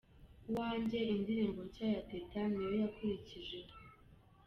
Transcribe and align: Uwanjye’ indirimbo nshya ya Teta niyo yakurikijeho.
Uwanjye’ 0.49 0.99
indirimbo 1.15 1.59
nshya 1.67 1.87
ya 1.95 2.01
Teta 2.09 2.39
niyo 2.51 2.71
yakurikijeho. 2.83 3.73